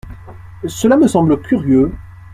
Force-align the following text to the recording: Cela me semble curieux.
Cela 0.65 0.97
me 0.97 1.05
semble 1.07 1.39
curieux. 1.39 1.91